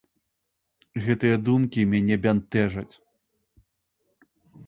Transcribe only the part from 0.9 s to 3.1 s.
Гэтыя думкі мяне бянтэжаць.